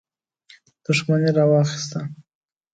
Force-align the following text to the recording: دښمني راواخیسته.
دښمني 0.85 1.29
راواخیسته. 1.37 1.99